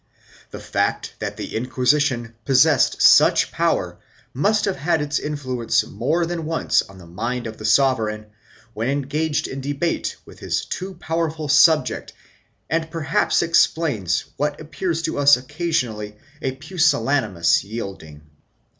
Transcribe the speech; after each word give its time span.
The 0.49 0.59
fact 0.59 1.13
that 1.19 1.37
the 1.37 1.55
Inquisition 1.55 2.33
possessed 2.43 3.03
such 3.03 3.51
power 3.51 3.99
must 4.33 4.65
have 4.65 4.77
had 4.77 4.99
its 4.99 5.19
influence 5.19 5.85
more 5.85 6.25
than 6.25 6.45
once 6.47 6.81
on 6.81 6.97
the 6.97 7.05
mind 7.05 7.45
of 7.45 7.57
the 7.57 7.65
sovereign 7.65 8.25
when 8.73 8.89
engaged 8.89 9.47
in 9.47 9.61
debate 9.61 10.15
with 10.25 10.39
his 10.39 10.65
too 10.65 10.95
powerful 10.95 11.47
subject 11.47 12.13
and 12.67 12.89
perhaps 12.89 13.43
explains 13.43 14.23
what 14.37 14.59
appears 14.59 15.03
to 15.03 15.19
us 15.19 15.37
occasionally 15.37 16.15
a 16.41 16.53
pusil 16.55 17.03
lanimous 17.05 17.63
yielding. 17.63 18.21